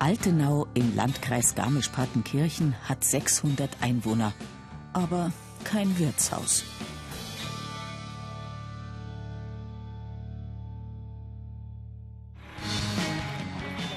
[0.00, 4.32] Altenau im Landkreis Garmisch-Partenkirchen hat 600 Einwohner,
[4.94, 5.30] aber
[5.62, 6.64] kein Wirtshaus.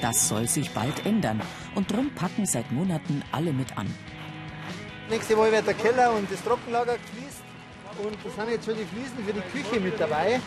[0.02, 1.40] Das soll sich bald ändern
[1.74, 3.86] und drum packen seit Monaten alle mit an.
[5.08, 7.42] Nächste Woche wird der Keller und das Trockenlager gefliest
[8.02, 10.38] und da sind jetzt schon die Fliesen für die Küche mit dabei.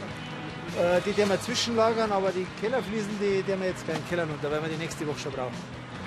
[0.78, 4.52] Äh, die werden wir zwischenlagern, aber die Kellerfliesen, die, die wir jetzt keinen Keller runter,
[4.52, 5.56] weil wir die nächste Woche schon brauchen.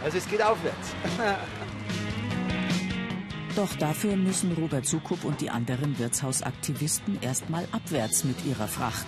[0.05, 0.95] Also es geht aufwärts.
[3.57, 9.07] Doch dafür müssen Robert Sukup und die anderen Wirtshausaktivisten erstmal abwärts mit ihrer Fracht.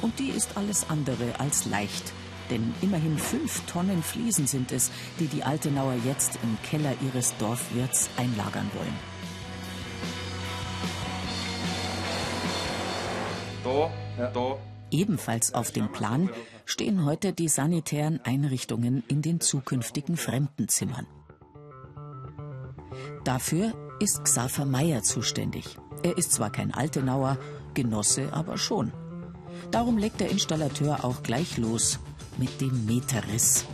[0.00, 2.12] Und die ist alles andere als leicht.
[2.48, 8.08] Denn immerhin fünf Tonnen Fliesen sind es, die die Altenauer jetzt im Keller ihres Dorfwirts
[8.16, 8.96] einlagern wollen.
[13.64, 13.90] Da,
[14.32, 14.71] da.
[14.92, 16.28] Ebenfalls auf dem Plan
[16.66, 21.06] stehen heute die sanitären Einrichtungen in den zukünftigen Fremdenzimmern.
[23.24, 25.78] Dafür ist Xaver Meyer zuständig.
[26.02, 27.38] Er ist zwar kein Altenauer,
[27.72, 28.92] Genosse aber schon.
[29.70, 31.98] Darum legt der Installateur auch gleich los
[32.36, 33.64] mit dem Meterriss.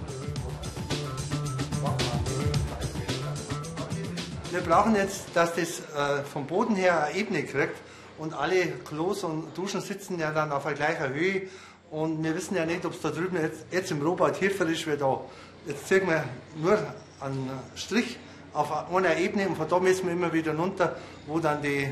[4.52, 7.76] Wir brauchen jetzt, dass das äh, vom Boden her eine Ebene kriegt
[8.18, 11.42] und alle Klos und Duschen sitzen ja dann auf einer gleichen Höhe
[11.90, 14.00] und wir wissen ja nicht, ob es da drüben jetzt, jetzt im
[14.38, 15.20] tiefer ist wie da.
[15.66, 16.24] Jetzt ziehen wir
[16.56, 16.78] nur
[17.20, 18.18] einen Strich
[18.52, 21.88] auf einer Ebene und von da müssen wir immer wieder runter, wo dann die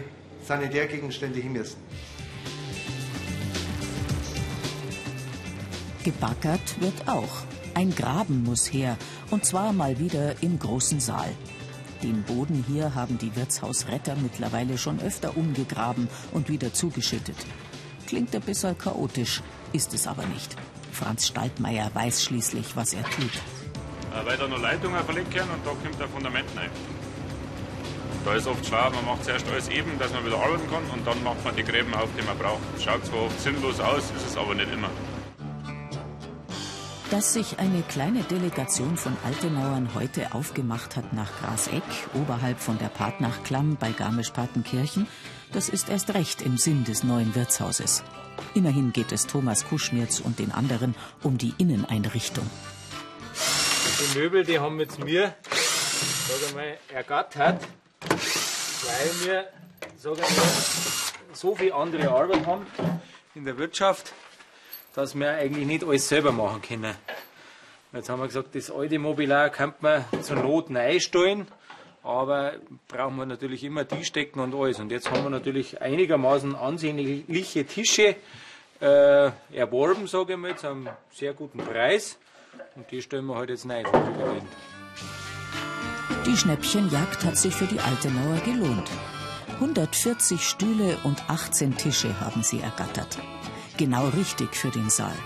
[0.47, 1.77] Sanitärgegenstände hin müssen.
[6.05, 7.43] Gebackert wird auch.
[7.75, 8.97] Ein Graben muss her,
[9.31, 11.29] und zwar mal wieder im großen Saal.
[12.07, 17.35] Den Boden hier haben die Wirtshausretter mittlerweile schon öfter umgegraben und wieder zugeschüttet.
[18.07, 20.55] Klingt ein bisschen chaotisch, ist es aber nicht.
[20.93, 23.25] Franz Staltmeier weiß schließlich, was er tut.
[23.25, 26.71] Äh, weil da noch Leitungen verlegt werden und da kommt der Fundament rein.
[28.25, 31.05] Da ist oft schwer, man macht zuerst alles eben, dass man wieder arbeiten kann und
[31.05, 32.63] dann macht man die Gräben auf, die man braucht.
[32.79, 34.91] Schaut zwar oft sinnlos aus, ist es aber nicht immer.
[37.11, 41.85] Dass sich eine kleine Delegation von Altenauern heute aufgemacht hat nach Graseck,
[42.15, 45.07] oberhalb von der Partnachklamm bei Garmisch-Partenkirchen,
[45.53, 48.03] das ist erst recht im Sinn des neuen Wirtshauses.
[48.55, 52.51] Immerhin geht es Thomas Kuschnitz und den anderen um die Inneneinrichtung.
[54.01, 55.33] Die Möbel, die haben jetzt mir,
[56.29, 57.63] sag mal, ergattert,
[58.11, 59.45] weil wir,
[59.97, 60.29] sag mal,
[61.33, 62.67] so viel andere Arbeit haben
[63.37, 64.13] in der Wirtschaft
[64.97, 66.95] dass wir eigentlich nicht alles selber machen können.
[67.93, 71.47] Jetzt haben wir gesagt, das alte Mobiliar kann man zur Not einstellen,
[72.03, 72.55] aber
[72.89, 74.81] brauchen wir natürlich immer die stecken und alles.
[74.81, 78.17] Und jetzt haben wir natürlich einigermaßen ansehnliche Tische
[78.81, 82.19] äh, erworben, sage ich mal, zu einem sehr guten Preis.
[82.75, 83.73] Und die stellen wir halt jetzt vom
[86.27, 88.91] Die Schnäppchenjagd hat sich für die Altenauer gelohnt.
[89.61, 93.19] 140 Stühle und 18 Tische haben sie ergattert
[93.77, 95.17] genau richtig für den Saal.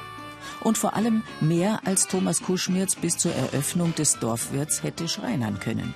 [0.60, 5.94] Und vor allem mehr als Thomas Kuschmirz bis zur Eröffnung des Dorfwirts hätte schreinern können.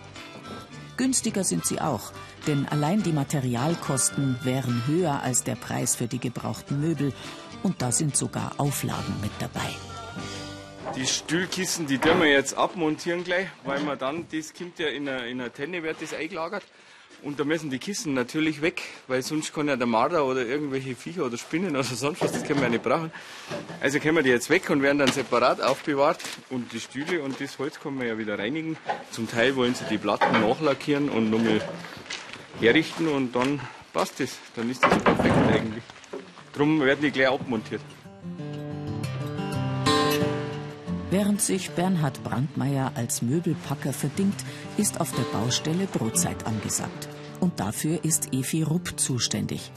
[0.97, 2.13] Günstiger sind sie auch,
[2.47, 7.13] denn allein die Materialkosten wären höher als der Preis für die gebrauchten Möbel
[7.63, 9.69] und da sind sogar Auflagen mit dabei.
[10.97, 15.09] Die Stühlkissen, die dürfen wir jetzt abmontieren gleich, weil man dann, das kommt ja in
[15.09, 16.63] einer, in einer Tenne, wird das eingelagert.
[17.25, 20.95] Und da müssen die Kissen natürlich weg, weil sonst kann ja der Marder oder irgendwelche
[20.95, 23.11] Viecher oder Spinnen oder sonst was, das können wir ja nicht brauchen.
[23.81, 26.21] Also können wir die jetzt weg und werden dann separat aufbewahrt.
[26.51, 28.77] Und die Stühle und das Holz kann man ja wieder reinigen.
[29.11, 31.63] Zum Teil wollen sie die Platten nachlackieren und nochmal
[32.61, 33.59] herrichten und dann
[33.95, 34.37] passt es.
[34.55, 35.85] Dann ist das perfekt eigentlich.
[36.53, 37.81] Darum werden die gleich abmontiert.
[41.11, 44.45] Während sich Bernhard Brandmeier als Möbelpacker verdingt,
[44.77, 47.09] ist auf der Baustelle Brotzeit angesagt.
[47.45, 49.71] Und dafür ist Efi Rupp zuständig.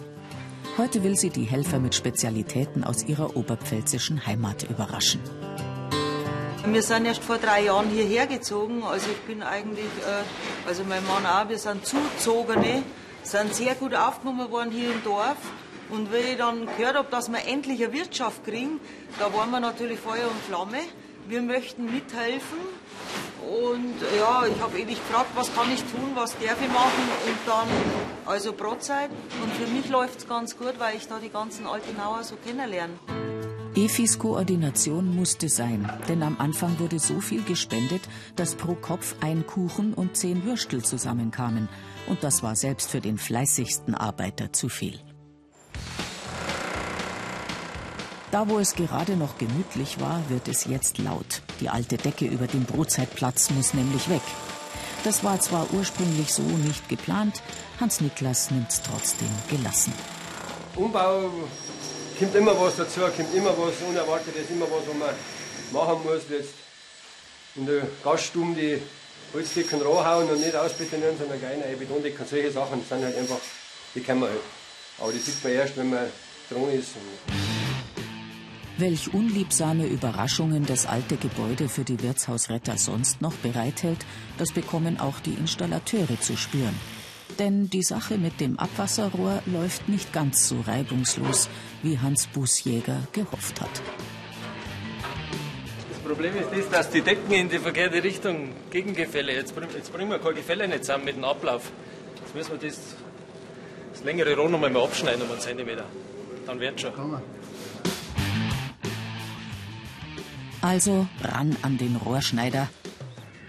[0.78, 5.20] Heute will sie die Helfer mit Spezialitäten aus ihrer oberpfälzischen Heimat überraschen.
[6.66, 8.84] Wir sind erst vor drei Jahren hierher gezogen.
[8.84, 12.84] Also ich bin eigentlich, äh, also mein Mann auch, wir sind Zuzogene,
[13.24, 15.36] sind sehr gut aufgenommen worden hier im Dorf.
[15.90, 18.80] Und wie ich dann gehört habe, dass wir endlich eine Wirtschaft kriegen,
[19.20, 20.80] da waren wir natürlich Feuer und Flamme.
[21.28, 22.60] Wir möchten mithelfen
[23.48, 27.38] und ja, ich habe ewig gefragt, was kann ich tun, was darf ich machen und
[27.46, 27.68] dann
[28.26, 29.10] also Brotzeit.
[29.42, 32.94] Und für mich läuft es ganz gut, weil ich da die ganzen Altenauer so kennenlerne.
[33.76, 38.02] Efis Koordination musste sein, denn am Anfang wurde so viel gespendet,
[38.36, 41.70] dass pro Kopf ein Kuchen und zehn Würstel zusammenkamen.
[42.08, 45.00] Und das war selbst für den fleißigsten Arbeiter zu viel.
[48.30, 51.42] Da, wo es gerade noch gemütlich war, wird es jetzt laut.
[51.62, 54.22] Die alte Decke über dem Brotzeitplatz muss nämlich weg.
[55.06, 57.42] Das war zwar ursprünglich so nicht geplant,
[57.80, 59.94] Hans Niklas nimmt's trotzdem gelassen.
[60.76, 61.32] Umbau
[62.20, 65.10] kommt immer was dazu, kommt immer was Unerwartetes, immer was, was man
[65.72, 66.24] machen muss.
[66.30, 66.54] Jetzt
[67.56, 68.82] in der Gaststube die
[69.34, 72.26] Holzdecken ranhauen und nicht ausbetonieren, sondern eine Betondecken.
[72.28, 73.40] Solche Sachen sind halt einfach,
[73.96, 74.40] die kennen wir halt.
[75.00, 76.08] Aber die sieht man erst, wenn man
[76.50, 76.90] dran ist.
[78.80, 84.06] Welch unliebsame Überraschungen das alte Gebäude für die Wirtshausretter sonst noch bereithält,
[84.38, 86.76] das bekommen auch die Installateure zu spüren.
[87.40, 91.50] Denn die Sache mit dem Abwasserrohr läuft nicht ganz so reibungslos,
[91.82, 93.82] wie Hans Busjäger gehofft hat.
[95.90, 100.12] Das Problem ist das, dass die Decken in die verkehrte Richtung Gegengefälle, jetzt, jetzt bringen
[100.12, 101.72] wir kein Gefälle nicht zusammen mit dem Ablauf.
[102.22, 102.80] Jetzt müssen wir das,
[103.92, 105.86] das längere Rohr noch mal abschneiden um einen Zentimeter.
[106.46, 106.94] Dann wird schon.
[110.68, 112.68] Also ran an den Rohrschneider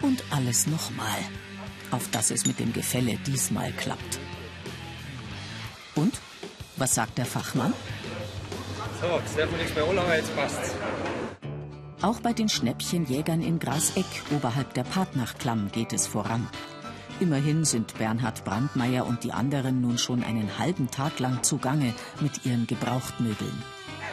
[0.02, 1.18] und alles nochmal,
[1.90, 4.20] auf dass es mit dem Gefälle diesmal klappt.
[5.96, 6.20] Und?
[6.76, 7.72] Was sagt der Fachmann?
[9.00, 10.70] So, jetzt darf nichts mehr anlangen, jetzt passt's.
[12.02, 16.48] Auch bei den Schnäppchenjägern in Graseck oberhalb der Partnachklamm geht es voran.
[17.18, 22.46] Immerhin sind Bernhard Brandmeier und die anderen nun schon einen halben Tag lang zugange mit
[22.46, 23.64] ihren Gebrauchtmöbeln.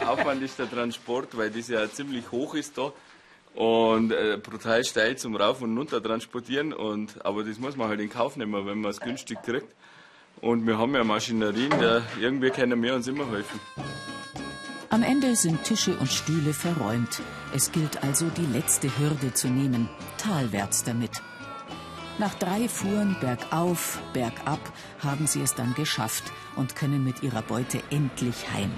[0.08, 2.92] Aufwand ist der Transport, weil das ja ziemlich hoch ist da
[3.56, 6.72] und äh, brutal steil zum Rauf und runter transportieren.
[6.72, 9.74] Und, aber das muss man halt in Kauf nehmen, wenn man es günstig kriegt.
[10.42, 13.58] Und wir haben ja Maschinerien, da irgendwie können wir uns immer helfen.
[14.90, 17.22] Am Ende sind Tische und Stühle verräumt.
[17.54, 19.88] Es gilt also, die letzte Hürde zu nehmen,
[20.18, 21.22] talwärts damit.
[22.18, 24.60] Nach drei Fuhren bergauf, bergab
[25.02, 26.24] haben sie es dann geschafft
[26.56, 28.70] und können mit ihrer Beute endlich heim.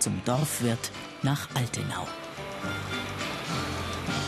[0.00, 0.90] Zum Dorfwirt
[1.22, 2.06] nach Altenau.